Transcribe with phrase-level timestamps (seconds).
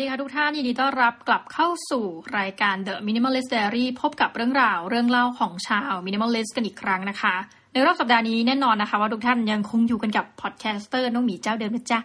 [0.00, 2.04] ดีค่ะทุกท่านยินดีต้อนรับกลับเข้าสู่
[2.38, 7.34] รายการ The Minimalist Diary พบกับเรื่องราวเรื่องเล่าของชาว Minimalist กันอีกครั้งนะคะ
[7.72, 12.00] ในรอบสัปดาห์นี้แน่นอนนะคะ ว่าทุกท่านยังคงอยู่กันกับ podcaster น้องหมีเจ้าเดิมนะจ๊ะ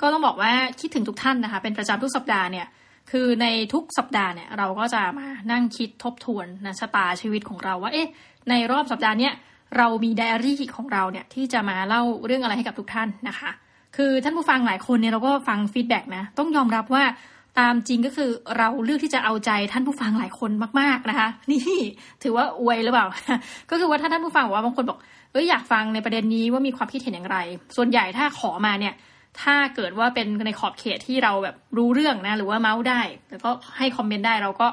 [0.00, 2.66] ก็ต้องบอกว่าคิดถึงทุกท่านนะคะ เป็นประจำทุกสัปดาห์เนี่ย
[3.10, 8.08] คือในทุกสัปดาห์เนี่ยเราก็จะมานั่งคิดทบทวนนะชะตาชีวิตของเราว่าเอ๊ะ
[8.50, 9.32] ในรอบสัปดาห์เนี้ย
[9.76, 13.50] เรามีไดอารี่ของเราเนี่ยที่จะมาเล่าเรื่องอะไรให้กับทุกท่านนะคะ
[13.96, 17.04] คือท่านผู้ฟังหลายคนเนี่ยเราก็ฟังฟีดแบ็กนะ ต้องยอมรับว่า
[17.58, 21.62] ตามจริงก็คือเราเลือกที่จะเอาใจท่านผู้ฟังหลายคนมาก ๆนะคะ นี่
[22.22, 23.06] ถือว่าอวยหรือเปล่า
[23.70, 24.98] ก็คือว่าถ้าท่านผู้ฟังบอกว่าบางคนบอก
[25.32, 27.38] เอ้ยอยากฟังในประเด็นนี้ว่ามีความคิดเห็นอย่างไร
[27.76, 28.94] ส่วนใหญ่ถ้าขอมาเนี่ย
[29.42, 33.00] ถ้าเกิดว่าเป็นในขอบเขตที่เราแบบรู้เรื่องนะ หรือว่าเมาส์ได้
[33.30, 34.68] แล้วก็ให้คอมเมนต์ได้เราก็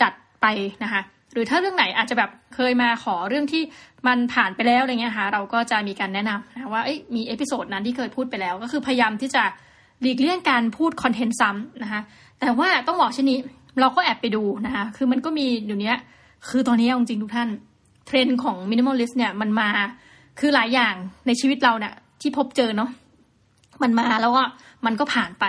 [0.00, 0.46] จัดไป
[0.84, 1.02] นะคะ
[1.32, 3.62] หรือถ้าเรื่องไหนอาจจะแบบเคยมาขอเรื่องที่
[4.06, 6.82] มันผ่านไปแล้วอะไรเงี้ยค่ะเราก็จะมีการแนะนำนะว่า
[7.16, 9.42] มี episode นั้นที่เคยพูดไปแล้ว ก็คือพยายามที่จะ
[10.00, 12.00] หลีกเลี่ยงการพูดคอนเทนต์ซ้ำนะคะ
[12.40, 13.38] แต่ว่าต้องบอกเช่นนี้
[13.80, 15.92] เราก็แอบไปดูนะคะคือมันก็มีเดี๋ยวนี้
[16.48, 17.48] คือตอนนี้จริงๆทุกท่าน
[18.06, 19.68] เทรนด์ของ minimalist เนี่ยมันมา
[20.40, 20.94] คือหลายอย่าง
[21.26, 22.90] ในชีวิตเราเนี่ยที่พบเจอเนาะ
[23.82, 24.44] มันมาแล้วก็
[24.86, 25.44] มันก็ผ่านไป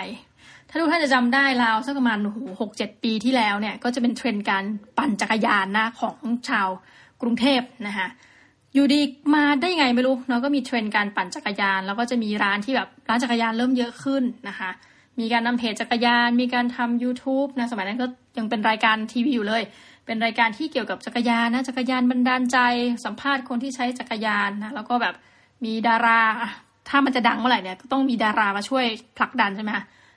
[0.69, 2.17] ถ้าทุกท่านจะจำได้ราวสักประมาณ
[2.61, 4.63] หกเจ็ดปีที่แล้วเนี่ย ก็จะเป็นเทรนด์การ
[4.97, 6.17] ปั่นจักรยานนะของ
[6.49, 6.67] ชาว
[7.21, 8.07] กรุงเทพนะคะ
[8.73, 9.01] อยู่ดี
[9.35, 14.69] มาได้ยังไงไม่รู้เนาะก็มีเทรนด์การปั่นจักรยาน แล้วก็จะมีร้านที่แบบร้านจักรยานเริ่มเยอะขึ้นนะคะ
[15.19, 19.63] มีการนำเพจจักรยาน มีการทำ YouTube นะสมัยนั้นก็ยังเป็นรายการทีวีอยู่เลย
[20.05, 22.57] เป็นรายการที่เกี่ยวกับจักรยานนะจักรยานบรรดาลใจ
[23.05, 25.15] สัมภาษณ์คนที่ใช้จักรยานนะแล้วก็แบบ
[25.65, 26.19] มีดารา
[26.89, 28.85] ถ้ามันจะดังเมื่อไหร่เนี่ยก็ต้องมีดารามาช่วย
[29.17, 29.71] ผลักดันใช่ไหม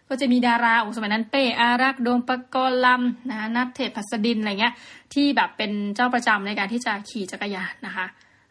[0.09, 4.75] ก็จะมีดาราโอ้สมัยนั้นเป้อารักโดมปกรลำนะนัทเทพพัสดินอะไรเงี้ย
[5.15, 8.07] ที่แบบเป็นเจ้าประจำในการที่จะขี่จักรยานนะคะ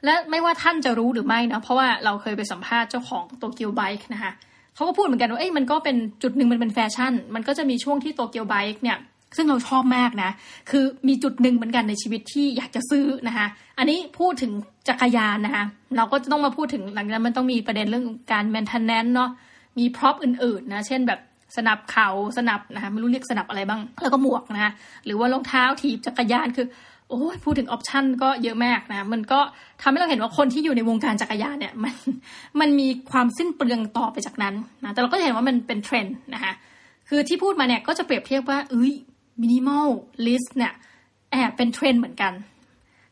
[0.06, 4.32] และไม่ว่าท่านจะรู้หรือไม่นะเพราะว่าเราเคยไปสัมภาษณ์เจ้าของโตเกียวไบค์นะคะ
[4.76, 8.98] เขาก็พูดเหมือนกันว่าเอ้ยมันก็เป็นจุดหนึ่งมันเป็นแฟชั่น มันก็จะมีช่วงที่โตเกียวไบค์เนี่ย
[9.38, 10.32] ซึ่งเราชอบมากนะ
[10.70, 13.48] คือมีจุดหนึ่งเหมือนกันในชีวิตที่อยากจะซื้อนะคะ
[13.78, 14.52] อันนี้พูดถึง
[14.88, 15.66] จักรยานนะคะ
[15.98, 19.30] เราก็จะต้องมาพูดถึงหลังจากนั้นมันต้องมีประเด็นเรื่องการ maintenance เนาะ
[19.80, 21.20] มี prop อื่นๆนะ เช่นแบบ
[21.58, 24.72] สนับเข่าสนับนะคะไม่รู้เรียกสนับอะไรบ้าง แล้วก็หมวกนะคะ
[25.06, 26.68] หรือว่ารองเท้าถีบจักรยานคือ
[27.14, 29.40] โอ้ยพูดถึง option ก็เยอะมากนะ มันก็
[29.82, 31.94] ทำให้เราเห็นว่าคนที่อยู่ในวงการจักรยานเนี่ยมัน
[32.60, 36.54] มันมีความสิ้นเปลืองต่อไปจากนั้นนะแต่เราก็เห็นว่ามันเป็นเทรนด์นะคะ
[37.10, 38.94] คือที่พูดมาเนี่ยก็จะเปรียบเทียบว่าเอ้ย
[39.42, 40.74] minimalist เนี่ย
[41.32, 42.34] แอบเป็นเทรนด์เหมือนกัน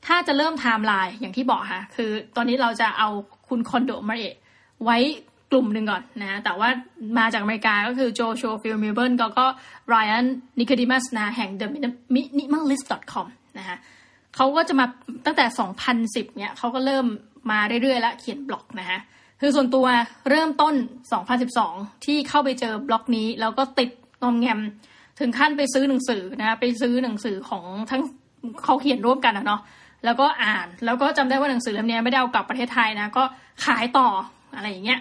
[0.06, 3.10] ถ้าจะเริ่มไทม์ไลน์อย่างที่บอกค่ะคือตอนนี้เราจะเอา
[3.48, 4.24] คุณคนโดะ มาริเอะ
[4.86, 4.98] ไว้
[5.52, 6.70] กลุ่มหนึ่งก่อนนะ แต่ว่า
[7.18, 9.48] มาจากอเมริกาก็คือ Joshua Fields Millburn ก็ก็
[9.88, 10.26] Ryan
[10.60, 11.68] Nicodemus นะแห่ง The
[12.16, 13.28] Minimalist.com
[13.62, 13.78] นะคะ
[14.36, 14.86] เขาก็จะมา
[15.26, 15.46] ตั้งแต่
[16.08, 17.06] 2010 เนี่ยเขาก็เริ่ม
[17.52, 19.00] มาเรื่อยๆแล้วเขียนบล็อกนะคะ
[19.42, 19.86] คือส่วนตัว
[20.30, 20.76] เริ่มต้น
[21.40, 23.90] 2012 ที่เข้าไปเจอบล็อกนี้ แล้วก็ติด
[24.22, 24.60] งอมแงม
[25.20, 28.02] ถึงขั้นไปซื้อหนังสือนะไปซื้อหนังสือของทั้ง
[28.64, 29.62] เขาเขียนร่วมกันนะเนาะ
[30.06, 33.24] แล้วก็อ่านแล้วก็จำได้ว่าหนังสือเล่มนี้ไม่ได้เอากลับประเทศไทยนะก็
[33.66, 34.08] ขายต่อ
[34.56, 35.00] อะไรอย่างเงี้ย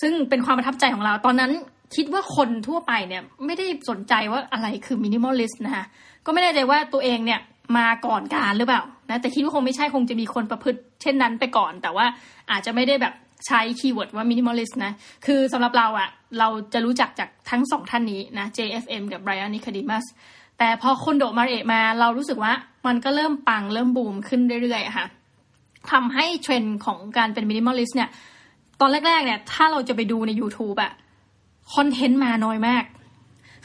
[0.00, 1.50] ซึ่งเป็นความประทับใจของเรา ตอนนั้น
[1.96, 5.84] คิดว่าคนทั่วไปเนี่ยไม่ได้สนใจว่าอะไรคือ minimalist นะคะ
[6.26, 7.40] ก็ไม่แน่ใจว่าตัวเองเนี่ย
[7.76, 12.06] มาก่อนการหรือเปล่านะแต่คิดว่าคงไม่ใช่คงจะมีคนประพฤติเช่นนั้นไปก่อน แต่ว่า
[12.50, 13.14] อาจจะไม่ได้แบบ
[13.46, 14.92] ใช้ keyword ว่า minimalist นะ
[15.26, 20.04] คือสำหรับเราอะเราจะรู้จักจากทั้งสองท่านนี้นะ JFM กับ Ryan Nicodemus
[20.58, 22.52] แต่พอคนโดะ มาริเอะมาเรารู้สึกว่า
[22.86, 25.06] มันก็เริ่มปังเริ่มบูมขึ้นเรื่อยๆค่ะ
[25.90, 28.10] ทำให้เทรนด์ของการเป็น minimalist เนี่ย
[28.80, 30.92] ตอนแรกๆเนี่ย ถ้าเราจะไปดูใน YouTube อะ
[31.74, 32.84] คอนเทนต์มาน้อยมาก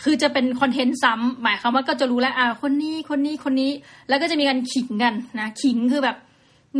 [0.04, 3.72] คือจะเป็นคอนเทนต์ซ้ำหมายความว่าก็จะรู้แล้วอ่าคนนี้คนนี้คนนี้
[4.10, 6.18] แล้วก็จะมีการขิงกันนะขิงคือแบบ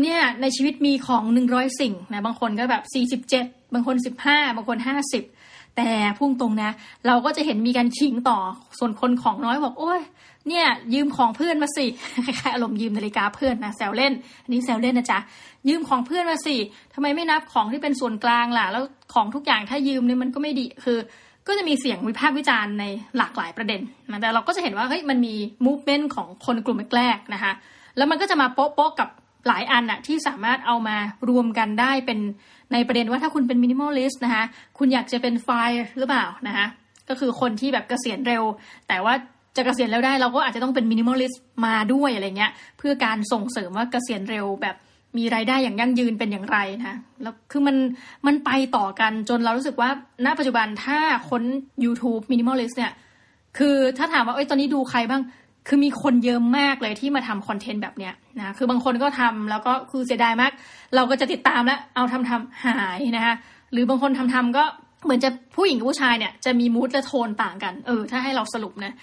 [0.02, 5.24] เนี่ยในชีวิตมีของหนึ่งร้อยสิ่งนะบางคนก็แบบสี่สิบเจ็ดบางคนสิบห้าบางคนห้าสิบ
[5.78, 6.72] แต่พุ่งตรงนะ
[7.08, 8.38] เราก็จะเห็นมีการขิงต่อ
[8.80, 10.02] ส่วนคนของน้อยบอกโอ้ย
[10.50, 11.86] เนี่ยยืมของเพื่อนมาสิ
[12.26, 15.20] คล้ายๆอารมณ์ยืมนาฬิกาเพื่อนนะแซวเล่นอันนี้แซวเล่นนะจ๊ะ
[15.70, 16.56] ยืมของเพื่อนมาสิ
[16.94, 18.84] ทำไมไม่นับของที่เป็นส่วนกลางล่ะ แล้ว
[19.14, 20.98] ของทุกอย่างถ้ายืมเนี่ยมันก็ไม่ดีคือ
[21.48, 22.86] ก็จะมีเสียงวิพากษ์วิจารณ์ใน
[23.18, 27.52] หลากหลายประเด็นนะแต่เราก็จะเห็นว่าเฮ้ยมันมีมูฟเมนต์ของคนกลุ่มแรกๆนะคะ
[27.98, 29.10] แล้วมันก็จะมาโป๊ะๆกับ
[29.48, 30.98] หลายอันอะที่สามารถเอามา
[31.30, 32.20] รวมกันได้เป็น
[32.74, 34.44] ในประเด็นว่าถ้าคุณเป็น minimalist นะคะ
[34.78, 35.50] คุณอยากจะเป็น FIRE
[35.98, 36.66] หรือเปล่านะคะ
[37.10, 38.44] ก็คือคนที่แบบเกษียณเร็ว
[38.88, 39.14] แต่ว่า
[39.56, 44.76] จะเกษียณแล้วได้เราก็อาจจะต้องเป็น minimalist มาด้วยอะไรเงี้ย เพื่อการส่งเสริมว่าเกษียณเร็วแบบ
[45.18, 47.76] มีรายได้อย่างยั่งยืนเป็นอย่างไรนะแล้วคือมัน
[48.28, 49.90] มันไปต่อกันจนเรารู้สึกว่า
[50.26, 50.98] ณปัจจุบันถ้า
[51.30, 51.44] ค้น
[51.84, 52.94] YouTube Minimalist เนี่ย
[53.58, 55.22] คือถ้าถามว่าเอ้ยตอนนี้ดูใครบ้าง
[55.68, 60.52] คือมีคนเยอะมากเลยที่มาทำคอนเทนต์แบบเนี้ยนะคือบางคนก็ทำแล้วก็คือเสียดายมาก
[60.96, 63.36] เราก็จะติดตามแล้วเอาทำทำหายนะคะ
[63.72, 64.64] หรือบางคนทำทำก็
[65.04, 68.94] เหมือนจะผู้หญิงกับผู้ชายเนี่ยจะมีมูดและโทนต่างกันเออถ้าให้เราสรุปนะ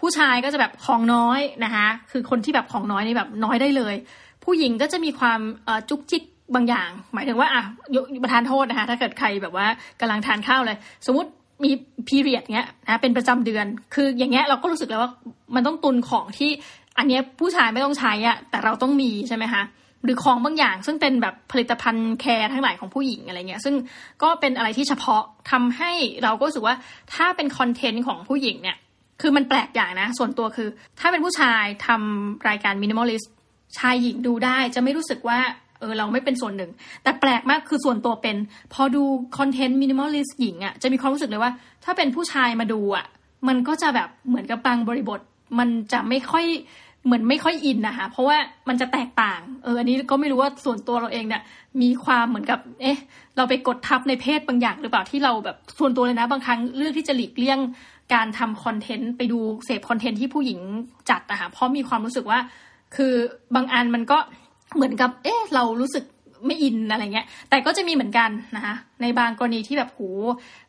[0.00, 3.94] ผู้ชายก็จะแบบของน้อยนะคะคือคนที่แบบของน้อยนี่แบบน้อยได้เลย
[4.48, 5.40] ผู้หญิงก็จะมีความ
[5.90, 6.22] จุกจิก
[6.54, 7.62] บางอย่าง หมายถึงว่าอะ
[8.22, 9.66] ประทานโทษนะคะถ้าเกิดใครแบบว่า
[10.00, 11.30] กำลังทานข้าวเลย สมมติ
[11.64, 11.70] มี
[12.08, 15.10] พีเรียดเงี้ยนะเป็นประจำเดือน คืออย่างเงี้ยเราก็รู้สึกแล้วว่า
[15.54, 16.50] มันต้องตุนของที่
[16.98, 19.62] อันเนี้ยผู้ชายไม่ต้องใช้อะแต่เราต้องมีใช่ไหมคะ
[20.04, 23.74] หรือของบางอย่าง ซึ่งเป็นแบบผลิตภัณฑ์แคร์ทั้งหลายของผู้หญิงอะไรเงี้ยซึ่ง
[24.22, 25.90] ก็เป็นอะไรที่เฉพาะทำให้
[26.24, 26.74] เราก็รู้สึกว่า
[27.14, 28.76] ถ้าเป็นคอนเทนต์ของผู้หญิงเนี่ย
[29.20, 30.68] คือมันแปลกอย่างนะ ส่วนตัวคือ
[31.00, 33.22] ถ้าเป็นผู้ชายทำรายการมินิมอลิส
[33.76, 35.38] ชายหญิงดูได้จะไม่รู้สึกว่า
[35.80, 36.70] เออเราไม่เป็นส่วนหนึ่ง
[37.02, 38.36] แต่แปลกมากคือส่วนตัวเป็น
[38.74, 39.02] พอดู
[39.38, 41.52] คอนเทนต์ minimalist หญิงอะจะมีความรู้สึกเลยว่า
[41.84, 43.06] ถ้าเป็นผู้ชายมาดูอะ่ะ
[43.48, 45.20] มันก็จะแบบเหมือนกับบางบริบท
[45.58, 46.46] มันจะไม่ค่อย
[47.04, 48.36] เหมือนไม่ค่อยอินนะคะเพราะว่า
[48.68, 51.42] มันจะแตกต่าง เอออันนี้ก็ไม่รู้ว่าส่วนตัวเราเองเนี่ย
[51.82, 52.98] มีความเหมือนกับ เอ๊ะ
[53.36, 57.58] เราไปกดทับในเพศบางอย่างหรือเปล่าที่เราแบบส่วนตัวเลยนะ บางครั้งเรื่องที่จะหลีกเลี่ยง
[58.14, 60.60] การทำคอนเทนต์ไปดูเสพคอนเทนต์ที่ผู้หญิง
[61.10, 62.38] จัดนะคะเพราะมีความรู้สึกว่า
[62.96, 63.14] คือ
[63.54, 64.18] บางอันมันก็
[64.76, 66.04] เหมือนกับ เอ๊ะเรารู้สึก
[66.46, 70.00] ไม่อินอะไรเงี้ย แต่ก็จะมีเหมือนกันนะคะในบางกรณีที่แบบโห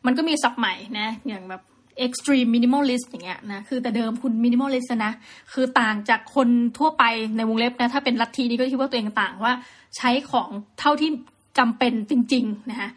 [0.06, 1.62] มันก็มีสับใหม่นะอย่างแบบ
[2.06, 5.12] extreme minimalist อย่างเงี้ยนะ คือแต่เดิมคุณ minimalist นะ
[5.52, 7.04] คือต่างจากคนทั่วไป
[7.36, 9.52] ในวงเล็บนะ ถ้าเป็นลัทธินี้ก็คิดว่าตัวเองต่างว่า
[9.96, 10.48] ใช้ของ
[10.80, 11.10] เท่าที่
[11.58, 12.88] จำเป็นจริง ๆ นะคะ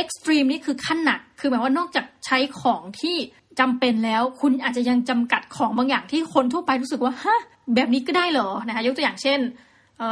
[0.00, 3.16] extreme นี่คือขั้นหนัก คือหมายว่านอกจากใช้ของที่
[3.60, 7.40] จำเป็นแล้ว คุณอาจจะยังจำกัดของบางอย่างที่คนทั่วไปรู้สึกว่าฮะ
[7.74, 9.38] แบบนี้ก็ได้เหรอนะคะยกตัวอย่างเช่น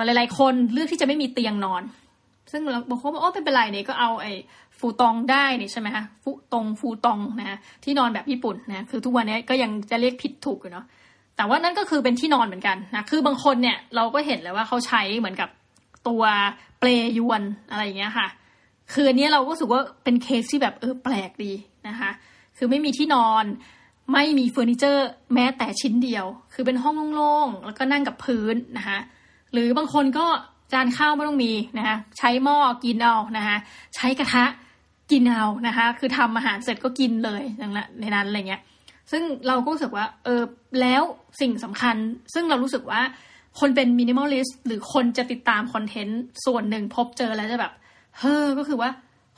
[0.04, 1.82] หลาย ๆ คนเลือกที่จะไม่มีเตียงนอน
[2.52, 4.32] ซึ่งเราบอกว่าโอ้ไม่เป็นไรเนี่ยก็เอาไอ้
[4.78, 10.87] ฟูตองได้นี่ใช่ไหมคะฟูตองฟูตองนะที่นอนแบบญี่ปุ่นนะคือทุกวันนี้ก็ยังจะเรียกผิดถูกอยู่เนาะ
[11.37, 15.49] แต่ว่านั่นก็คือเป็นที่นอนเหมือนกันนะคือบางคนเนี่ยเราก็เห็นแล้วว่าเขาใช้เหมือนกับ
[16.08, 16.22] ตัว
[16.78, 18.28] เปลยวนอะไรอย่างเงี้ยค่ะ
[18.92, 21.52] คืออันนี้เราก็รู้สึกว่าเป็นเคสที่แบบเออแปลกดี
[21.88, 22.10] นะคะ
[22.56, 23.44] คือไม่มีที่นอน
[24.12, 28.99] ไม่มีเฟอร์นิเจอร์แม้แต่ชิ้นเดียว คือเป็นห้องโล่งๆแล้วก็นั่งกับพื้นนะคะ
[29.53, 30.26] หรือบางคนก็
[30.73, 33.56] จานข้าวไม่ต้องมีนะคะใช้หม้อกินเอานะคะ
[33.97, 34.44] ใช้กระทะ
[35.11, 38.62] กินเอานะคะคือทำอาหารเสร็จก็กินเลยอย่างละในนั้นอะไรเงี้ย
[39.11, 40.43] ซึ่งเราก็รู้สึกว่าเออ
[40.81, 41.02] แล้ว
[41.41, 41.97] สิ่งสำคัญ
[42.35, 43.00] ซึ่งเรารู้สึกว่า
[43.61, 47.73] คนเป็น minimalist หรือคนจะติดตามคอนเทนต์ส่วนหนึ่งพบเจอแล้วจะแบบ
[48.19, 48.91] เฮ้อก็คือว่า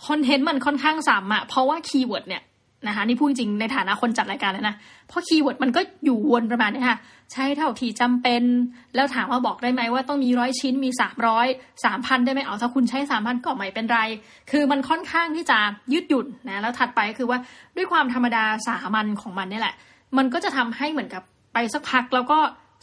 [0.07, 2.43] คอนเทนต์มันค่อนข้างซ้ำอะเพราะว่า keyword เนี่ย
[2.87, 4.77] นะคะนี่พูดจริงในฐานะคนจัดรายการเลยนะ
[5.09, 6.99] เพราะ keyword มันก็อยู่วนประมาณนี้ค่ะ
[7.33, 8.43] ใช้เท่าที่จำเป็น
[8.95, 11.47] แล้วถามว่าบอกได้ไหมว่าต้องมีร้อยชิ้นมีสามร้อย
[11.85, 14.01] สามพันได้ไหมเอาถ้าคุณใช้สามพันก็ไม่เป็นไร
[14.51, 15.59] คือมันค่อนข้างที่จะ
[15.93, 17.39] ยืดหยุ่นนะแล้วถัดไปคือว่า
[17.77, 19.75] ด้วยความธรรมดาสามัญของมันนี่แหละ
[20.17, 21.23] มันก็จะทำให้เหมือนกับ
[21.55, 22.39] ไปสักพักแล้วก็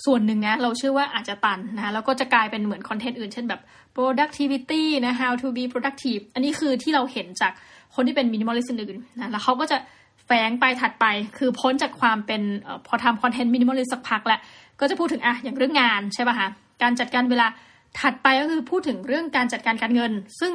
[0.06, 3.62] ส่วนหนึ่งนะเราเชื่อว่าอาจจะตันนะแล้วก็จะกลายเป็นเหมือนคอนเทนต์อื่นเช่นแบบ
[3.96, 7.54] productivity นะ how to be productive อันนี้คือที่เราเห็นจาก
[7.96, 9.78] คนที่เป็น minimalist อื่นนะแล้วเขาก็จะ
[10.26, 11.06] แฝงไปถัดไป
[11.38, 14.40] คือพ้นจากความเป็นอพอทำคอนเทนต์ minimalist สักพักแล้ว
[14.80, 16.50] ก็จะพูดถึงอะอย่างเรื่องงานใช่ป่ะคะ
[16.82, 17.48] การจัดการเวลา
[18.00, 20.54] ถัดไปก็คือพูดถึงเรื่องการจัดการการเงิน ซึ่ง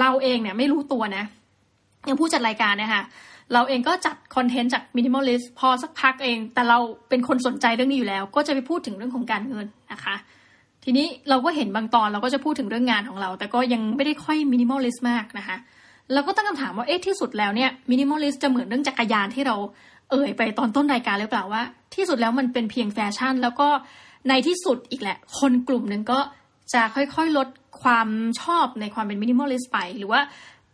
[0.00, 1.24] เราเองเนี่ยไม่รู้ตัวนะ
[2.08, 3.02] ยังผู้จัดรายการเนี่ยค่ะ
[3.52, 6.78] เราเองก็จัดคอนเทนต์จาก minimalist พอสักพักเอง แต่เรา
[7.08, 10.16] เป็นคนสนใจเรื่องนี้อยู่แล้ว ก็จะไปพูดถึงเรื่องของการเงินนะคะ
[10.84, 15.56] ทีนี้เราก็เห็นบางตอนเราก็จะพูดถึงเรื่องงานของเรา แต่ก็ยังไม่ได้ค่อย minimalist มากนะคะ
[16.12, 19.56] เราก็ตั้งคำถามว่าเอ๊ะที่สุดแล้วเนี่ย minimalist จะเหมือนเรื่องจักรยานที่เรา
[20.10, 21.62] เอ่ยไปตอนต้นรายการหรือเปล่าว่า
[21.94, 23.68] ที่สุดแล้วมันเป็นเพียงแฟชั่น แล้วก็
[24.28, 26.18] ในที่สุดอีกแหละ คนกลุ่มหนึ่งก็
[26.72, 27.48] จะค่อยๆลด
[27.82, 28.08] ความ
[28.40, 30.20] ชอบในความเป็น minimalist ไป หรือว่า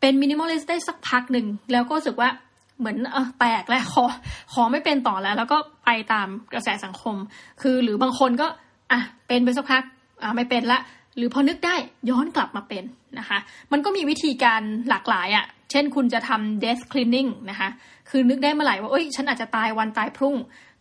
[0.00, 2.30] เป็น minimalist ได้สักพักหนึ่งแล้วก็รู้สึกว่า
[2.78, 4.04] เหมือนเออแตกแล้วขอ
[4.52, 7.14] ขอไม่เป็นต่อแล้ว แล้วก็ไปตามกระแสสังคม
[7.62, 8.46] คือหรือบางคนก็
[8.92, 9.82] อะเป็นไปสักพัก
[10.22, 10.78] อะไม่เป็นละ
[11.18, 11.76] หรือพอนึกได้
[12.10, 12.84] ย้อนกลับมาเป็น
[13.18, 13.38] นะคะ
[13.72, 17.68] มันก็มีวิธีการหลากหลายอะ่ะ เช่นคุณจะทำ death cleaning นะคะ
[18.10, 20.36] คือนึกได้เมื่อไหร่ว่าเอ้ยฉันอาจจะตายวันตายพรุ่ง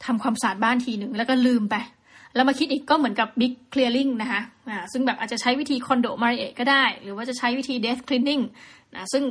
[0.06, 1.76] ทำความสะอาดบ้านทีหนึ่งแล้วก็ลืมไป
[2.36, 8.44] แล้วมาคิดอีกก็เหมือนกับ big clearing นะคะอ่าซึ่งแบบอาจจะใช้วิธีคอนโดมาริเอก็ได้ หรือว่าจะใช้วิธี death cleaning
[8.96, 9.24] นะซึ่ง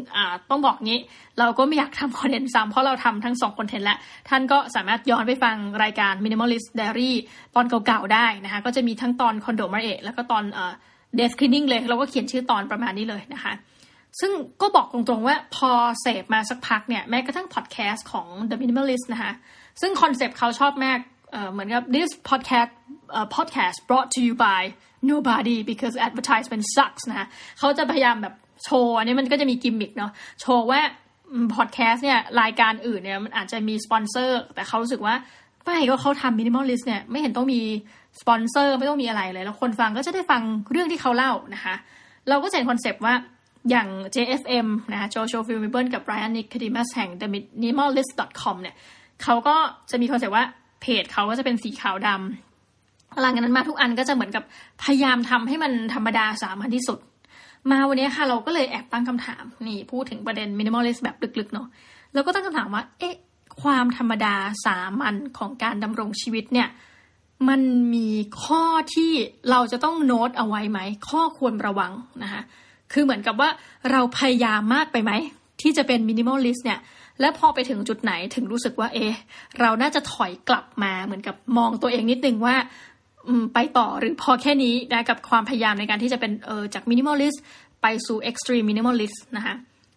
[0.50, 1.00] ต้องบอกงี้
[1.38, 3.98] เราก็ไม่อยากทำคอนเทนต์ซ้ำเพราะเราทำทั้งสองคอนเทนต์แล้ว
[4.28, 7.12] ท่านก็สามารถย้อนไปฟังรายการ Minimalist Diary
[7.54, 10.44] ตอนเก่าๆได้นะคะ ก็จะมีทั้งตอนคนโดมาริเอะแล้วก็ตอน
[11.16, 13.52] death cleaning เลยเราก็เขียนชื่อตอนประมาณนี้เลยนะคะ
[14.20, 14.32] ซึ่ง
[14.62, 15.70] ก็บอกตรงๆว่าพอ
[16.00, 19.32] เสพมาสักพักเนี่ยแม้กระทั่งพอดแคสต์ของ The Minimalist นะคะ
[19.80, 20.98] ซึ่งคอนเซปต์เขาชอบมาก
[21.52, 22.70] เหมือนกับ this podcast
[23.18, 24.62] uh, podcast brought to you by
[25.12, 27.26] nobody because advertisement sucks นะคะ
[27.58, 30.80] เขาจะพยายามแบบโชว์อันนี้มันก็จะมีกิมมิคเนาะโชว์ว่า
[31.54, 35.14] พอดแคสต์เนี่ยรายการอื่นเนี่ยมันอาจจะมีสปอนเซอร์ แต่เขารู้สึกว่า
[35.64, 37.60] ไม่ก็เขาทำ minimalist เนี่ยไม่เห็นต้องมี
[38.20, 40.42] สปอนเซอร์ไม่ต้องมีอะไรเลย แล้วคนฟังก็จะได้ฟัง
[40.72, 41.74] เรื่องที่เขาเล่านะคะ
[42.28, 43.14] เราก็เห็นคอนเซปต์ว่า
[43.70, 48.74] อย่าง JFM นะ Joshua Fields Millburn กับ Brian Nicodemus แห่ง The Minimalist.com เนี่ย
[49.22, 49.56] เขาก็
[49.90, 50.44] จะมีคอนเซปต์ว่า
[50.80, 54.44] เพจเขาก็จะเป็นสีขาวดำหลังจากนั้นมาทุกอันก็จะเหมือนกับ
[54.82, 56.98] พยายามทำให้มันธรรมดาสามัญที่สุด
[57.70, 61.66] มาวันนี้ค่ะเราก็เลยแอบตั้งคำถาม นี่พูดถึงประเด็น minimalist แบบลึกๆเนาะ
[62.14, 63.14] แล้วก็ตั้งคำถามว่า เอ๊ะ
[63.62, 64.34] ความธรรมดา
[64.66, 66.68] สามัญของการดำรงชีวิตเนี่ย
[67.48, 67.60] มัน
[67.94, 68.08] มี
[68.44, 68.62] ข้อ
[68.94, 69.12] ที่
[69.50, 70.78] เราจะต้องโน้ตเอาไว้ไหม
[71.08, 72.42] ข้อควรระวังนะคะ
[72.92, 73.50] คือเหมือนกับว่า
[73.90, 75.12] เราพยายามมากไปไหม
[75.62, 76.80] ที่จะเป็น minimalist เนี่ย
[77.20, 79.06] และพอไปถึงจุดไหนถึงรู้สึกว่า เอ๊
[79.60, 82.56] เราน่าจะถอยกลับมาเหมือนกับมองตัวเองนิดนึงว่า
[83.54, 87.42] ไปต่อหรือพอแค่นี้ได้กับความพยายามในการที่จะเป็นเออจาก minimalist
[87.82, 89.54] ไปสู่ extreme minimalist นะคะ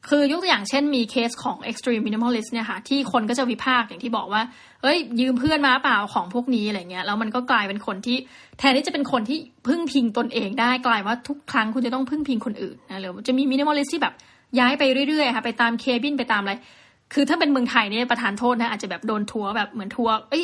[0.08, 4.42] คือยกตัวอย่างเช่นมีเคสของ extreme minimalist เนี่ยค่ะ ที่คนก็จะวิพากษ์อย่างที่บอกว่า
[4.82, 8.18] เฮ้ย ยืมเพื่อนมาเปล่าของพวกนี้อะไรเงี้ยแล้วมันก็กลายเป็นคนที่
[8.60, 9.38] แทนที่จะเป็นคนที่
[9.68, 14.14] พึ่งพิงตนเองได้กลายว่าทุกครั้งคุณจะต้องพึ่งพิงคนอื่นนะหรือจะมี minimalist ที่แบบ
[14.60, 16.54] ย้ายไปเรื่อยๆค่ะไปตาม cabin ไปตามอะไร
[17.14, 20.44] คือถ้าเป็นเมืองไทยเนี่ยประทานโทษนะอาจจะแบบโดนทัวร์แบบเหมือนทัวร์เอ้ย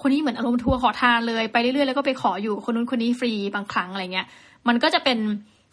[0.00, 4.26] คนนี้เหมือนอารมณ์ทัวร์ขอทานเลยไปเรื่อยๆแล้วก็ไปขออยู่คนนู้นคนนี้ฟรีบางครั้งอะไรเงี้ย
[4.68, 5.18] มันก็จะเป็น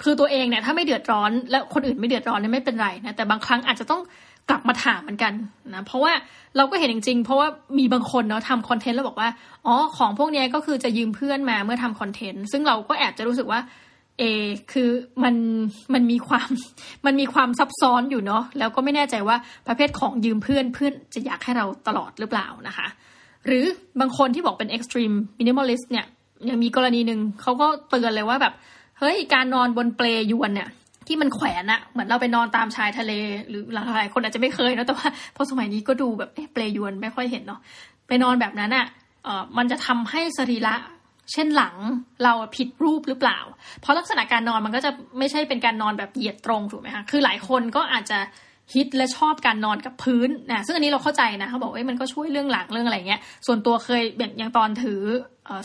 [0.02, 4.02] คือตัวเองเนี่ยถ้าไม่เดือดร้อน แล้วคนอื่นไม่เดือดร้อนเนี่ยไม่เป็นไรนะแต่บางครั้งอาจจะต้อง
[4.50, 5.34] กลับมาถามเหมือนกัน
[5.74, 6.14] นะเพราะว่า
[6.58, 7.48] เราก็เห็นจริงๆ เพราะว่า
[7.80, 9.30] มีบางคนเนาะทำคอนเทนต์แล้วบอกว่า
[9.66, 13.60] อ๋อของพวกนี้ก็คือจะยืมเพื่อนมาเมื่อทำคอนเทนต์ซึ่งเราก็แอบจะรู้สึกว่า
[14.20, 14.24] เอ
[14.72, 14.90] คือ
[15.24, 15.36] มัน
[15.94, 16.50] มันมีความ
[17.06, 22.88] มันมีความซับซ้อนอยู่เนาะแล้วก็ไม่แน่ใจว่าประเภทของยืมเพื่อนเพื่อนจะอยากให้เราตลอดหรือเปล่านะคะ
[23.46, 23.66] หรือ
[24.00, 26.06] บางคนที่บอกเป็น extreme minimalist เนี่ย
[26.50, 28.54] ยังมีกรณีหนึ่งเขาก็เตือนเลยว่าแบบ
[29.03, 30.69] เฮ้ยการนอนบนเปลยวนเนี่ย
[31.07, 33.12] ที่มันแขวนอะเหมือนเราไปนอนตามชายทะเล
[33.50, 37.60] หรือหลายคนอาจจะไม่เคยนะแต่ว่าพอสมัยนี้ก็ดูแบบเปลยวนไม่ค่อยเห็นเนาะ
[38.07, 38.86] ไปนอนแบบนั้นอะ
[39.24, 40.75] เออมันจะทำให้สรีระ
[41.31, 41.75] เช่นหลัง
[42.24, 43.39] เราผิดรูปหรือเปล่า
[43.81, 48.19] เพราะลักษณะการนอนมันก็จะไม่ใช่เป็นการนอนแบบเหยียดตรงถูกไหมคะคือหลายคนก็อาจจะ
[48.74, 54.01] ฮิตและชอบการนอนกับพื้นนะซึ่งอันนี้เราเข้าใจนะเขาบอกว่ามันก็ช่วยเรื่องหลังเรื่องอะไรเงี้ย ส่วนตัวเคย
[54.38, 55.01] อย่างตอนถือ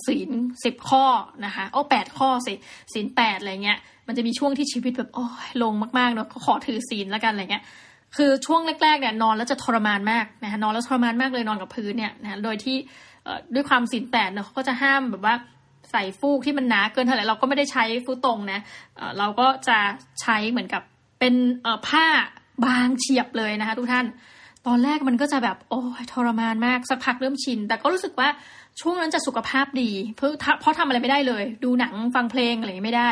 [0.06, 0.30] ศีล
[0.64, 1.04] สิบข้อ
[1.44, 2.54] นะคะโอ้แปดข้อสิ
[2.94, 7.64] ศีลแปดอะไรเงี้ย มันจะมีช่วงที่ชีวิตแบบโอ้ยลงมากๆเนาะขอถือศีลแล้วกันอะไรเงี้ย
[8.16, 12.76] คือช่วงแรกๆเนี่ยนอนแล้วจะทรมานมากนะคะนอนแล้วทรมานมากเลยนอนกับพื้นเนี่ยนะโดยที่
[13.54, 15.34] ด้วยความศีลแปดเนาะเขาก็จะห้ามแบบว่า
[15.90, 18.60] ใส่ฟูกที่มันหนาเกินเท่าไหร่เราก็ไม่ได้ใช้ฟูกตรงนะ
[19.18, 19.78] เราก็จะ
[20.22, 20.82] ใช้เหมือนกับ
[21.20, 21.34] เป็น
[21.88, 22.06] ผ้า
[22.64, 24.06] บางเฉียบเลยนะคะทุกท่าน
[24.66, 28.28] ตอนแรกมันก็จะแบบโอ้ยทรมานมากสักพักเริ่มชิน แต่ก็รู้สึกว่า
[28.80, 33.10] ช่วงนั้นจะสุขภาพดี เพราะเพราะทำอะไรไม่ได้เลย ดูหนังฟังเพลงอะไรไม่ได้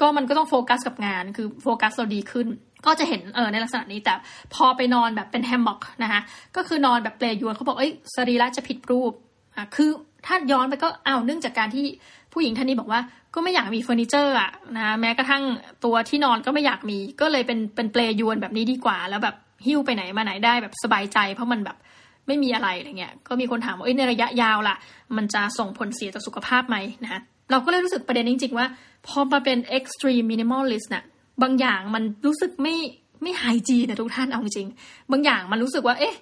[0.00, 2.46] ก็มันก็ต้องโฟกัสกับงาน คือโฟกัสเราดีขึ้น
[2.86, 4.14] ก็จะเห็นเออในลักษณะนี้แต่
[4.54, 6.20] พอไปนอนแบบเป็นแฮมม็อกนะคะ
[6.56, 9.12] ก็คือนอนแบบเปลยวนเขาบอกเอ้ยสรีระจะผิดรูป
[9.56, 9.90] อะคือ
[10.26, 11.84] ถ้าย้อนไปก็เอาเนื่องจากการที่
[12.32, 13.00] ผู้หญิงท่านนี้บอกว่า
[13.34, 15.42] ก็ไม่อยากมีเฟอร์นิเจอร์อะนะแม้กระทั่ง
[15.84, 21.76] ตัวที่นอนก็ไม่อยากมี ก็เลยเป็นเป็นเปลยวนแบบนี้ดีกว่า แล้วแบบหิ้วไปไหนมาไหนได้แบบสบายใจ เพราะมันแบบ
[22.26, 24.76] ไม่มีอะไรอะไรเงี้ยก็มีคนถามว่าในระยะยาวล่ะ
[25.16, 27.20] มันจะส่งผลเสียต่อสุขภาพไหมนะ
[27.50, 28.66] เราก็เลยรู้สึกประเด็นจริง ๆ ว่า
[29.06, 31.04] พอมาเป็น extreme minimalist นะ่ะ
[31.42, 32.76] บางอย่างมันรู้สึกไม่
[33.22, 34.68] ไม่ไฮจีนะทุกท่านเอาจริง
[35.12, 36.16] บางอย่างมันรู้สึกว่า เอ๊ะ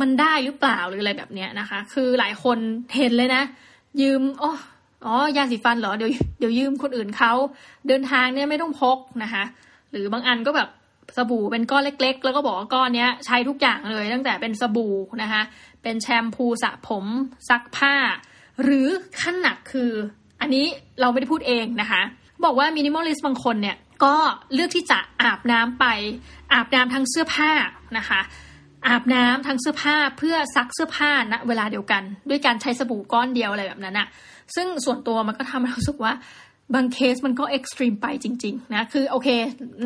[0.00, 2.58] มันได้หรือเปล่าหรืออะไรแบบเนี้ยนะคะ คือหลายคน
[2.96, 3.42] เห็นเลยนะ
[4.00, 4.52] ยืมอ๋อ
[5.06, 7.32] อ๋อยาสีฟันเหรอเดี๋ยวเดี๋ยวยืมคนอื่นเขา
[7.88, 9.44] เดินทางเนี่ยไม่ต้องพกนะคะ
[9.90, 10.68] หรือบางอันก็แบบ
[11.16, 15.42] สบู่เป็นก้อนเล็ก ๆ แล้วก็บอกว่าก้อนเนี้ยใช้ทุกอย่างเลย ตั้งแต่เป็นสบู่นะคะ
[15.82, 17.06] เป็นแชมพูสระผม
[17.48, 17.94] ซักผ้า
[18.62, 18.88] หรือ
[19.20, 19.90] ขั้นหนักคือ
[20.40, 20.66] อันนี้
[21.00, 22.02] เราไม่ได้พูดเองนะคะ
[22.44, 24.16] บอกว่า minimalist บางคนเนี่ยก็
[24.54, 25.86] เลือกที่จะอาบน้ำไป
[26.52, 27.50] อาบน้ำทั้งเสื้อผ้า
[27.98, 28.20] นะคะ
[28.88, 34.08] อาบน้ำทั้งเสื้อผ้าเพื่อซักเสื้อผ้าณเวลาเดียวกัน ด้วยการใช้สบู่ก้อนเดียวอะไรแบบนั้นอะ
[34.54, 36.12] ซึ่งส่วนตัวมันก็ทำให้รู้สึกว่า
[36.74, 39.28] บางเคสมันก็ extreme ไปจริง ๆ นะ คือโอเค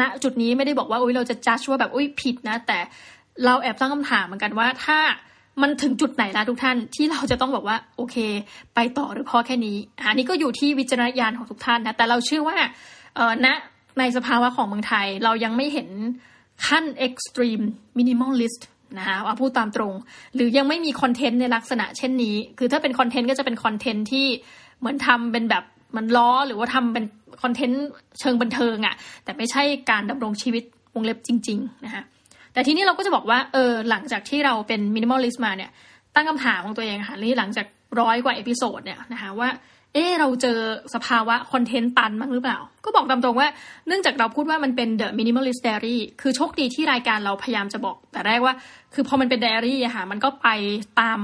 [0.00, 2.78] ณนะจุดนี้ไม่ได้บอกว่าอุ้ยเราจะจัดว่าแบบอุ้ยผิดนะ แต่
[3.44, 4.98] เราแอบตั้งคำถามเหมือนกันว่าถ้า
[5.62, 8.16] มันถึงจุดไหนแล้วทุกท่านที่เราจะต้องบอกว่าโอเค
[8.74, 9.76] ไปต่อหรือพอแค่นี้
[10.08, 12.58] อันนี้ก็อยู่ที่วิจารณญาณของทุกท่านนะแต่เราเชื่อว่า
[13.16, 13.46] เออณ
[13.98, 15.88] ในสภาวะของเมืองไทย เรายังไม่เห็น
[16.68, 17.61] ขั้น extreme
[17.99, 18.66] minimalist
[18.99, 19.95] นะคะว่าพูดตามตรง
[20.35, 24.26] หรือยังไม่มีคอนเทนต์ในลักษณะเช่นนี้ คือถ้าเป็นคอนเทนต์ก็จะเป็นคอนเทนต์ที่
[24.81, 25.64] เหมือนทำเป็นแบบ
[25.97, 27.05] มันล้อหรือว่าทำเป็น
[27.43, 27.85] คอนเทนต์
[28.21, 30.64] เชิงบันเทิงอะ่ะ แต่ไม่ใช่การดำรงชีวิต
[30.95, 32.02] วงเล็บจริง ๆ นะคะ
[32.52, 35.71] แต่ทีนี้เราก็จะบอกว่าเออหลังจากที่เราเป็น minimalist มาเนี่ย
[36.14, 37.66] ตั้งคำถามของตัวเองค่ะนี่หลังจาก
[38.00, 39.49] ร้อยกว่า episode เนี่ยนะคะว่า
[39.96, 40.58] เออเราเจอ
[40.94, 43.48] สภาวะคอนเทนต์ตันบ้างหรือเปล่า ก็บอกตามตรงว่า
[43.86, 48.54] เนื่องจากเราพูดว่ามันเป็น The Minimalist Diary คือโชคดีที่รายการเราพยายามจะบอก แต่แรกว่า
[48.94, 50.48] คือพอมันเป็นไดอารี่อะค่ะ มันก็ไป
[51.00, 51.18] ตาม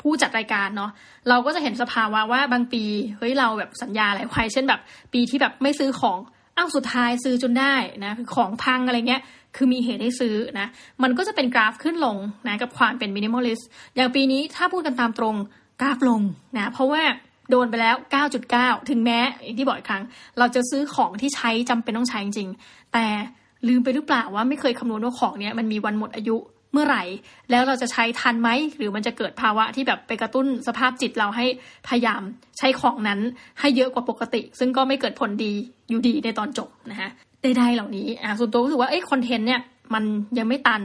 [0.00, 0.90] ผู้จัดรายการเนาะ
[1.28, 2.84] เราก็จะเห็นสภาวะว่าบางปี
[3.18, 4.80] เฮ้ยเราแบบสัญญาอะไรไว้ เช่นแบบ
[5.12, 6.18] ปีที่แบบไม่ซื้อของ
[6.56, 7.74] อ้าวสุดท้ายซื้อจนได้
[8.04, 9.22] นะของพังอะไรเงี้ย
[9.56, 10.66] คือมีเหตุให้ซื้อนะ
[11.02, 12.16] มันก็จะเป็นกราฟขึ้นลง
[12.48, 15.36] นะกับความเป็น minimalist อย่างปีนี้ถ้าพูดกันตามตรง
[15.80, 16.20] กราฟลง
[16.58, 17.02] นะ เพราะว่า
[17.50, 17.96] โดนไปแล้ว
[18.42, 19.18] 9.9 ถึงแม้
[19.58, 20.04] ที่บอกอีกครั้ง
[20.38, 22.48] เราจะซื้อของที่ใช้จำเป็นต้องใช้จริง
[22.92, 23.06] แต่
[23.68, 26.36] ลืมไปหรือเปล่าว่าไม่เคยคำนวณว่าของเนี้ยมันมีวันหมดอายุ
[26.72, 27.02] เมื่อไหร่
[27.50, 31.46] แล้วเราจะใช้ทันไหม หรือมันจะเกิดภาวะที่แบบไปกระตุ้นสภาพจิตเราให้
[31.88, 32.22] พยายาม
[32.58, 33.20] ใช้ของนั้น
[33.60, 35.52] ให้เยอะกว่าปกติ ซึ่งก็ไม่เกิดผลดี
[35.88, 37.10] อยู่ดีในตอนจบนะคะ
[37.42, 39.60] ใดๆเหล่านี้อ่าส่วนตัวรู้สึกว่าเอ้คอนเทนต์เนี่ย
[39.94, 40.04] มัน
[40.38, 40.82] ยังไม่ตัน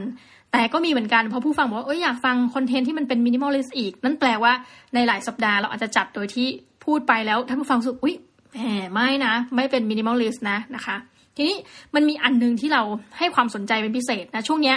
[0.54, 4.52] แต่ก็มีเหมือนกันเพราะผู้ฟังบอกว่าเอ้ยอยากฟังคอนเทนต์ที่มันเป็น minimalist อีก นั่นแปลว่า
[4.94, 6.46] ในหลายสัปดาห์เราอาจจะจัดโดยที่
[6.84, 8.14] พูดไปแล้วท่านผู้ฟังสุดอุ้ย
[8.52, 10.96] แหมไม่นะ ไม่เป็น minimalist นะนะคะ
[11.36, 11.56] ทีนี้
[11.94, 12.82] มันมีอันนึงที่เรา
[13.18, 14.76] ให้ความสนใจเป็นพิเศษนะช่วงเนี้ย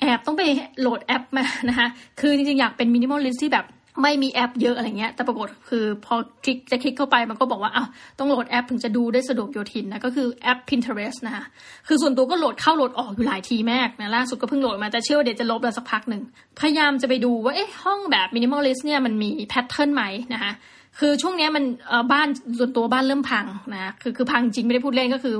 [0.00, 0.42] แอบต้องไป
[0.80, 1.86] โหลดแอปมานะคะ
[2.20, 3.64] คือจริงๆ อยากเป็น minimalist ที่แบบ
[4.02, 11.44] ไม่มีแอปเยอะอะไรเงี้ย แต่ปรากฏคือพอคลิกจะคลิกเข้าไปมันก็บอกว่าอ้าวต้องโหลดแอปถึงจะดูได้สะดวกโยธินนะ ก็คือแอป Pinterest นะคะ
[11.88, 16.22] คือส่วนตัวก็โหลดเข้าโหลดออกอยู่หลายทีมากนะล่าสุดก็เพิ่งโหลดมา แต่เชื่อว่าเดี๋ยวจะลบแล้วสักพักหนึ่ง
[16.60, 20.02] พยายามจะไปดูว่าเอ๊ะห้องแบบ minimalist เนี่ยมันมี pattern ไหม
[20.34, 20.52] นะคะ
[20.98, 21.64] คือช่วงนี้มัน
[22.12, 25.34] บ้านส่วนตัวบ้านเริ่มพังนะคือคือพังจริงไม่ได้พูดเล่นก็คือ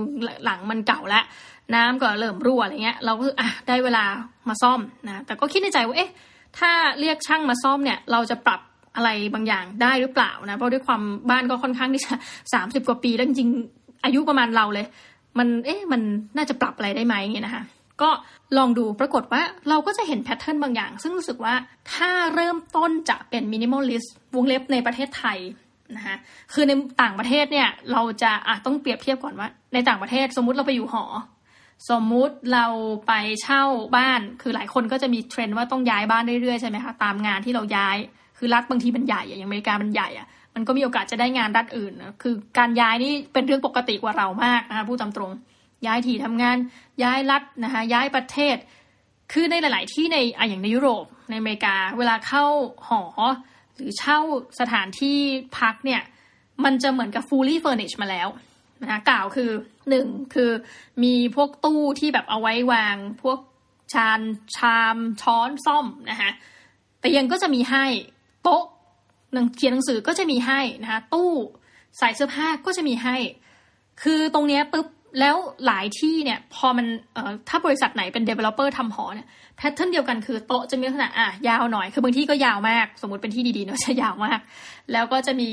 [0.45, 1.25] หลังมันเก่าแล้ว
[1.75, 4.05] น้ำก็เริ่มรั่วอะไรเงี้ยเราก็อะได้เวลา
[4.49, 6.11] มาซ่อมนะแต่ก็คิดในใจว่าเอ๊ะ
[6.59, 8.61] ถ้าเรียกช่างมาซ่อมเนี่ย เราจะปรับ
[8.97, 12.15] อะไรบางอย่างได้หรือเปล่านะ เพราะด้วยความบ้านก็ค่อนข้างที่จะ
[12.55, 14.87] สามสิบกว่าปีแล้วจริงๆอายุประมาณเราเลย
[15.39, 16.01] มันเอ๊ะมัน
[16.37, 17.65] น่าจะปรับอะไรได้ไหมเงี้ยนะคะ
[18.03, 18.11] ก็
[18.59, 21.55] ลองดูปรากฏว่าเราก็จะเห็น pattern บางอย่าง ซึ่งรู้สึกว่า
[21.93, 25.39] ถ้าเริ่มต้นจะเป็น minimalist วงเล็บในประเทศไทย
[25.97, 26.17] นะคะ
[26.53, 31.05] คือในต่างประเทศเนี่ยเราจะอะต้องเปรียบเทียบก่อนว่า ในต่างประเทศสมมุติเราไปอยู่หอ
[31.91, 32.67] สมมุติเรา
[33.07, 33.13] ไป
[33.43, 33.63] เช่า
[33.97, 37.97] บ้าน คือหลายคนก็จะมีเทรนด์ว่าต้องย้ายบ้านเรื่อยๆใช่ไหมคะ ตามงานที่เราย้าย
[38.39, 45.33] คือรัฐบางทีมันใหญ่อย่างอเมริกามันใหญ่อะมันก็มีโอกาสจะได้งานรัฐอื่นนะคือการย้ายนี่เป็นเรื่องปกติกว่าเรามากนะคะพูดตามตรง
[45.87, 46.57] ย้ายที่ทำงาน
[47.03, 48.57] ย้ายรัฐนะคะ ย้ายประเทศ
[49.33, 52.45] คือในหลาย ๆ ที่ในออย่างในยุโรป ในอเมริกา เวลาเข้า
[52.89, 53.03] หอ
[53.75, 54.19] หรือเช่า
[54.61, 55.19] สถานที่
[55.59, 56.03] พักเนี่ย
[56.65, 58.29] มันจะเหมือนกับ fully furnished มาแล้ว
[58.83, 59.51] นะคะกล่าวคือ
[59.89, 60.51] หนึ่งคือ
[61.05, 63.39] มีพวกตู้ที่แบบเอาไว้วางพวก
[63.93, 64.21] ชาน
[64.57, 66.31] ชามช้อนซ่อมนะคะ
[67.01, 67.85] เตียงก็จะมีให้
[68.43, 68.65] โต๊ะ
[69.33, 71.33] หนังเขียนหนังสือก็จะมีให้นะคะตู้
[71.99, 73.17] ใส่เสื้อผ้าก็จะมีให้
[74.03, 74.87] คือตรงเนี้ยปุ๊บ
[75.21, 84.41] แล้วหลายที่เนี่ยพอมันเอ่อถ้าบริษัทไหนเป็น developer ทำหอเนี่ยแพทเทิร์นเดียวกันคือโต๊ะจะมีลักษณะอะยาวหน่อยคือบางที่ก็ยาวมาก สมมติเป็นที่ดีๆเนาะจะยาวมาก
[84.93, 85.51] แล้วก็จะมี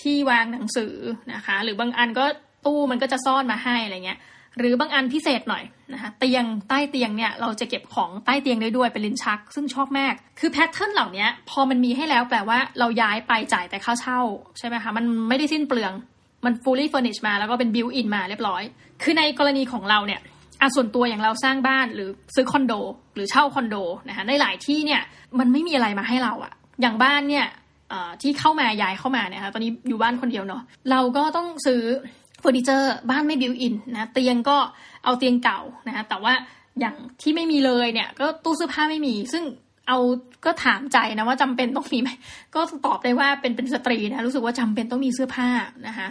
[0.00, 0.94] ที่วางหนังสือ
[1.32, 2.24] นะคะ หรือบางอันก็
[2.68, 4.20] ตู้มันก็จะซ่อนมาให้อะไรเงี้ย
[4.58, 14.20] หรือบางอันพิเศษหน่อยนะคะเตียงใต้เตียงเนี่ยเราจะเก็บของใต้เตียงได้ด้วยเป็นลิ้นชัก ซึ่งชอบมาก คือแพทเทิร์นเหล่านี้พอมันมีให้แล้วแปลว่าเราย้ายไปจ่ายแต่ค่าเช่า
[14.58, 15.92] ใช่ไหมคะมันไม่ได้สิ้นเปลือง
[16.44, 18.62] มัน fully furnished มาแล้วก็เป็น built in มาเรียบร้อย
[19.02, 20.20] คือในกรณีของเราเนี่ย
[20.60, 22.72] อะส่วนตัวอย่างเราสร้างบ้านหรือซื้อคอนโด
[23.14, 23.76] หรือเช่าคอนโด
[24.08, 25.02] นะคะในหลายที่เนี่ย
[25.38, 27.46] มันไม่มีอะไรมาให้เราอะอย่างบ้านเนี่ย
[28.22, 31.82] ที่เข้ามาย้ายเข้ามาเนี่ยค่ะตอนนี้อยู่บ้านคนเดียวเนาะเราก็ต้องซื้อ
[32.40, 34.56] เฟอร์นิเจอร์บ้านไม่ built-in นะเตียงก็
[35.04, 36.34] เอาเตียงเก่านะแต่ว่า
[36.80, 39.44] อย่างที่ไม่มีเลยเนี่ย ก็ตู้เสื้อผ้าไม่มี ซึ่ง
[39.88, 39.98] เอา
[40.44, 42.10] ก็ถามใจนะว่าจำเป็นต้องมีไหม
[42.54, 45.48] ก็ตอบได้ว่าเป็นเป็นสตรีนะรู้สึกว่าจำเป็นต้องมีเสื้อผ้า
[45.88, 46.08] นะคะ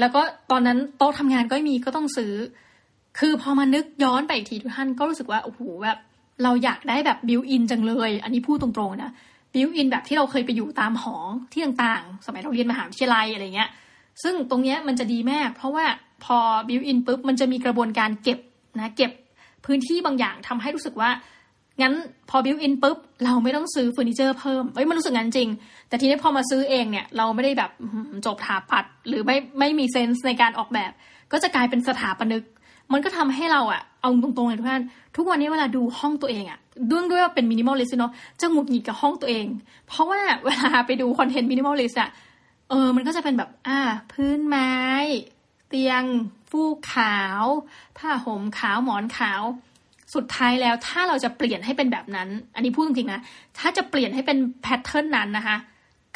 [0.00, 2.32] แล้วก็ตอนนั้นโต๊ะทำงานก็มีก็ต้องซื้อ
[3.18, 5.98] คือพอมานึกย้อนไปอีกทีทุกท่านก็รู้สึกว่าโอ้โหแบบ
[6.42, 9.12] เราอยากได้แบบ built-in จังเลย อันนี้พูดตรงๆนะ
[9.54, 11.16] built-in แบบที่เราเคยไปอยู่ตามหอ
[11.52, 13.70] ที่ต่างๆ สมัยเราเรียนมหาวิทยาลัยอะไรเงี้ย
[14.22, 15.84] ซึ่งตรงนี้มันจะดีมาก เพราะว่า
[16.24, 18.38] พอ built-in ปุ๊บมันจะมีกระบวนการเก็บ
[18.78, 19.10] นะเก็บ
[19.66, 21.10] พื้นที่บางอย่างทำให้รู้สึกว่า
[21.80, 21.94] งั้น
[22.30, 25.48] พอ built-in ปุ๊บเราไม่ต้องซื้อเฟอร์นิเจอร์เพิ่มเอ้ยมันรู้สึกงั้นจริง
[25.88, 27.70] แต่ทีนี้พอมาซื้อเองเนี่ยเราไม่ได้แบบ
[28.26, 30.92] จบถาปัด หรือไม่ไม่มี sense ในการออกแบบ
[31.32, 32.44] ก็จะกลายเป็นสถาปนิก
[32.92, 34.82] มันก็ทำให้เราอะเอาตรงๆเลยทุกท่าน
[35.16, 36.58] ทุกวันนี้เวลาดูห้องตัวเองอะ
[36.90, 39.46] ด้วยด้วยว่าเป็น minimalist เนาะจะหงุดหงิดกับห้องตัวเอง
[39.88, 42.10] เพราะว่าเวลาไปดูคอนเทนต์ minimalist อะ
[42.70, 43.80] เออ มันก็จะเป็นแบบ อ่า
[44.12, 44.74] พื้นไม้
[45.68, 46.04] เตียง
[46.50, 47.44] ฟูกขาว
[47.98, 49.42] ผ้าห่มขาวหมอนขาว
[50.14, 53.20] สุดท้ายแล้วถ้าเราจะเปลี่ยนให้เป็นแบบนั้น อันนี้พูดจริงๆนะ
[53.58, 55.56] ถ้าจะเปลี่ยนให้เป็น pattern นั้นนะคะ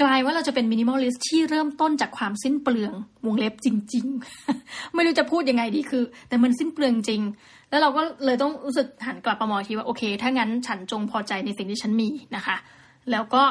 [0.02, 2.94] กลายว่าเราจะเป็น minimalist ที่เริ่มต้นจากความสิ้นเปลือง
[3.26, 4.06] วงเล็บจริง
[4.50, 7.22] ๆ ไม่รู้จะพูดยังไงดีคือ แต่มันสิ้นเปลืองจริง
[7.70, 12.56] แล้วเราก็เลยต้องรู้สึกหันกลับมามองทีว่าโอเค ถ้างั้นฉันจงพอใจในสิ่งที่ฉันมีนะคะ
[13.10, 13.42] แล้วก็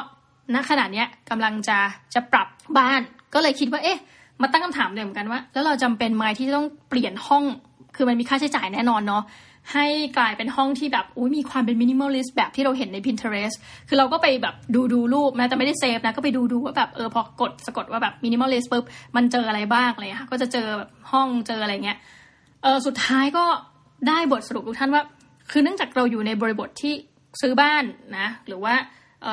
[0.54, 1.78] ณขณะนี้กำลังจะ
[2.14, 3.00] จะปรับบ้าน
[3.34, 3.98] ก็เลยคิดว่าเอ๊ะ
[4.42, 7.44] มาตั้งคำถามเดิมกันว่า แล้วเราจำเป็นไหมที่จะต้องเปลี่ยนห้อง
[7.96, 9.22] คือมันมีค่าใช้จ่ายแน่นอนเนาะ
[9.72, 9.86] ให้
[10.16, 13.56] กลายเป็นห้องที่แบบอุ้ยมีความเป็น minimalist แบบที่เราเห็นใน Pinterest
[13.88, 18.84] คือเราก็ไปแบบดูดูรูปนะแต่ไม่ได้เซฟนะก็ไปดูดูว่าแบบเออพอกดสะกดว่าแบบ minimalist ปุ๊บ
[19.16, 21.98] มันเจออะไรบ้างอะไรค่ะก็จะเจอแบบห้องเจออะไรเงี้ย
[22.62, 23.44] เออสุดท้ายก็
[24.08, 25.02] ได้บทสรุปทุกท่านว่า
[25.50, 26.94] คือเนื่องจากเราอยู่ในบริบทที่
[27.40, 27.84] ซื้อบ้าน
[28.18, 28.74] นะ หรือว่า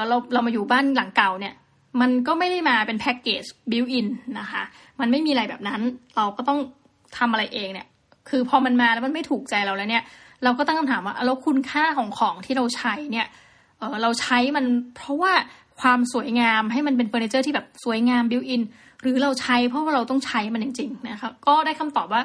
[0.10, 1.54] เราเรามาอยู่บ้านหลังเก่าเนี่ย
[2.02, 4.08] มันก็ไม่ได้มาเป็นแพ็กเกจ built-in
[4.40, 4.64] นะคะ
[5.00, 5.82] มันไม่มีอะไรแบบนั้น
[6.16, 6.60] เราก็ต้อง
[7.18, 7.88] ทำอะไรเองเนี่ย
[8.30, 10.04] คือพอมันมาแล้วมันไม่ถูกใจเราแล้วเนี่ย
[10.44, 13.28] เราก็ตั้งคำถามว่าแล้วคุณค่าของของที่เราใช้เนี่ย
[13.78, 15.34] เเราใช้มันเพราะว่า
[15.82, 18.62] ความสวยงามให้มันเป็นเฟอร์นิเจอร์ที่แบบสวยงาม built-in
[19.02, 22.22] หรือเราใช้เพราะว่าเราต้องใช้มันจริง ๆ นะคะก็ได้คำตอบว่า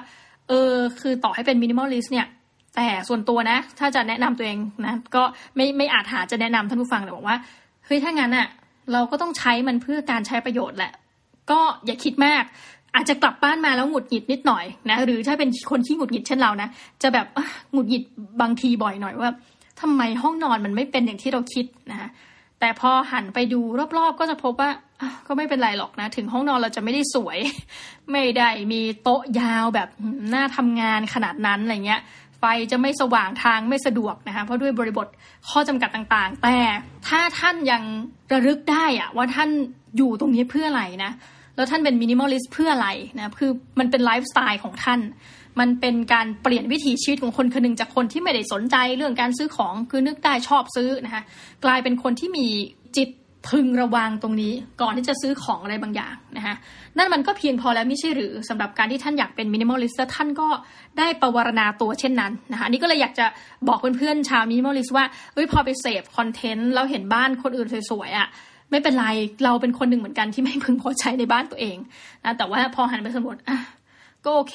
[0.49, 2.27] เออคือต่อให้เป็น minimalist เนี่ย
[2.77, 5.23] แต่ส่วนตัวนะ ถ้าจะแนะนำตัวเองนะก็
[5.57, 7.37] ไม่ไม่อาจหาญจะแนะนำท่านผู้ฟังแต่บอกว่า
[7.87, 8.49] เฮ้ยถ้างั้นอะ
[8.93, 10.93] เราก็ต้องใช้มันเพื่อการใช้ประโยชน์แหละ
[11.51, 12.45] ก็อย่าคิดมาก
[12.95, 16.69] อาจจะกลับบ้านมาแล้วหงุดหงิดนิดหน่อยนะหรือถ้าเป็นคนที่หงุดหงิดเช่นเรานะ
[17.03, 17.27] จะแบบ
[17.73, 18.03] หงุดหงิด
[18.41, 19.31] บางทีบ่อยหน่อยว่า
[19.81, 22.09] ทำไมห้องนอนมันไม่เป็นอย่างที่เราคิดนะคะ
[22.61, 23.61] แต่พอหันไปดู
[23.99, 24.71] รอบๆ ก็จะพบว่า
[25.27, 27.39] ก็ไม่เป็นไรหรอกนะ ถึงห้องนอนเราจะไม่ได้สวย
[28.13, 29.89] ไม่ได้มีโต๊ะยาวแบบ
[30.31, 32.01] หน้าทำงานขนาดนั้นอะไรเงี้ย
[32.45, 35.07] ไฟจะไม่สว่างทางไม่สะดวกนะคะเพราะด้วยบริบท
[35.51, 36.57] ข้อจำกัดต่างๆ แต่
[37.09, 37.83] ถ้าท่านยัง
[38.33, 39.49] ระลึกได้อะว่าท่าน
[39.97, 41.13] อยู่ตรงนี้เพื่ออะไรนะ
[41.57, 45.01] แล้วท่านเป็น minimalist เพื่ออะไรนะคือมันเป็นไลฟ์สไตล์ของท่าน
[45.61, 51.23] มันเป็นการเปลี่ยนวิถีชีวิตของคนคนหนึ่งจากคนที่ไม่ได้สนใจเรื่องการซื้อของคือนึกได้ชอบซื้อนะคะ
[51.65, 52.47] กลายเป็นคนที่มี
[52.97, 53.09] จิต
[53.49, 56.55] พึงระวังตรงนี้ก่อนที่จะซื้อของอะไรบางอย่างนะคะ
[56.97, 60.49] นั่นมันก็เพียงพอแล้วไม่ใช่หรือสำหรับการที่ท่านอยากเป็น minimalist ท่านก็
[60.99, 63.27] ได้ปวารณาตัวเช่นนั้นนะคะนี่ก็เลยอยากจะ
[63.69, 68.29] บอกเพื่อนๆชาว minimalist ว่าเอ้ยพอไปเสพคอนเทนต์แล้วเห็นบ้านคนอื่นสวยๆอะ่ะ
[68.71, 69.07] ไม่เป็นไร
[69.45, 71.77] เราเป็นคนหนึ่งเหมือนกันที่ไม่พึงพอใจในบ้านตัวเอง
[72.25, 73.59] นะแต่ว่าพอหันไปสำรวจอะ
[74.25, 74.55] ก็โอเค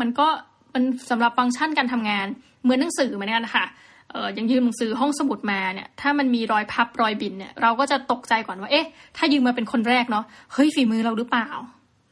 [0.00, 0.28] มันก็
[0.74, 2.26] มันสำหรับฟังก์ชันการทำงาน
[2.62, 3.66] เหมือนหนังสือเหมือนกันนะคะ
[4.14, 11.48] อย่างยืมหนังสือห้องสมุดมาเนี่ยถ้ามันมีรอยพับรอยบินเนี่ยเราก็จะตกใจก่อนว่าเอ๊ะ ถ้ายืมมาเป็นคนแรกเนาะเฮ้ยฝีมือเราหรือเปล่า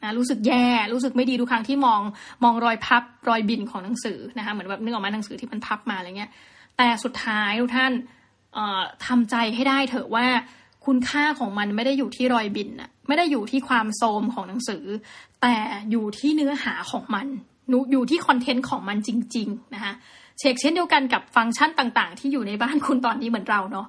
[0.03, 2.01] นะรู้สึกแย่รู้สึกไม่ดีทุกครั้งที่มอง
[2.45, 6.31] มองรอยพับรอยบินของหนังสือนะคะเหมือนแบบนึกออกมาหนังสือที่มันพับมาอะไรเงี้ย
[6.77, 7.93] แต่สุดท้ายทุกท่าน
[8.55, 10.27] เอ่อทำใจให้ได้เถอะว่า
[10.87, 14.85] คุณค่าของมันไม่ได้อยู่ที่รอยบินอะไม่ได้อยู่ที่ความโทมของหนังสือ
[15.43, 15.57] แต่
[15.91, 17.27] อยู่ที่เนื้อหาของมัน
[17.93, 19.95] อยู่ที่คอนเทนต์ของมันจริง ๆ นะคะ
[20.39, 23.87] เช็คเช่นเดียวกันกับฟังก์ชันต่าง ๆ ที่อยู่ในบ้านคุณตอนนี้เหมือนเราเนาะ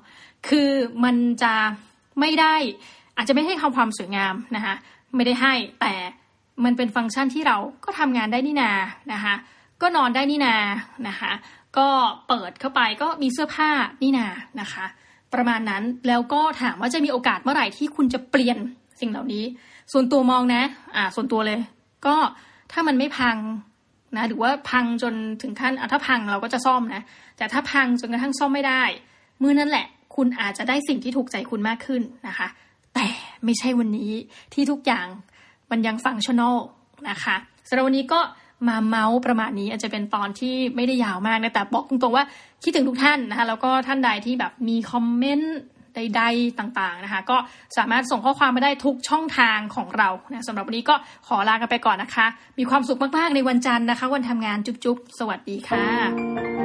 [0.47, 0.69] คือ
[1.03, 1.53] มันจะ
[2.19, 2.55] ไม่ได้
[3.17, 4.75] อาจจะไม่ให้ความความสวยงามนะคะ
[5.15, 5.93] ไม่ได้ให้แต่
[6.63, 8.71] มันเป็นฟังก์ชันที่เราก็ทำงานได้นี่นา
[9.13, 9.35] นะคะ
[9.81, 10.55] ก็นอนได้นี่นา
[11.07, 11.31] นะคะ
[11.77, 11.87] ก็
[12.27, 13.69] เปิดเข้าไปก็มีเสื้อผ้า
[14.01, 14.27] นี่นา
[14.61, 14.85] นะคะ
[15.33, 18.57] ประมาณนั้นแล้วก็ถามว่าจะมีโอกาสเมื่อไหร่ที่คุณจะเปลี่ยน
[18.99, 19.43] สิ่งเหล่านี้
[19.91, 20.63] ส่วนตัวมองนะ
[20.95, 21.59] อ่าส่วนตัวเลย
[22.05, 22.15] ก็
[22.71, 23.35] ถ้ามันไม่พัง
[24.15, 27.03] นะหรือว่าพังจนถึงขั้นถ้าพังเราก็จะซ่อมนะ
[27.37, 28.83] แต่ถ้าพังจนกระทั่งซ่อมไม่ได้
[29.41, 32.47] มือนั้นแหละ คุณอาจจะได้สิ่งที่ถูกใจคุณมากขึ้นนะคะ
[32.93, 33.05] แต่
[33.45, 34.11] ไม่ใช่วันนี้
[34.53, 35.07] ที่ทุกอย่าง
[35.71, 36.57] มันยังฟังชั่นอล
[37.09, 37.35] นะคะ
[37.67, 38.19] สำหรับวันนี้ก็
[38.67, 42.25] มาเมาส์ประมาณนี้อาจจะเป็นตอนที่ไม่ได้ยาวมากนะแต่บอกตรงๆว่า
[42.63, 45.57] คิดถึงทุกท่านนะคะแล้วก็ท่านใดที่แบบมีคอมเมนต์
[45.97, 47.37] ใดๆต่างๆนะคะ ก็
[47.77, 50.95] สามารถส่งข้อความมาได้ทุกช่องทางของเรานะสำหรับวันนี้ก็
[51.27, 52.25] ขอลากันไปก่อนนะคะ
[52.59, 56.56] มีความสุขมากๆในวันจันทร์นะคะ วันทำงานจุ๊บๆ สวัสดีค่ะ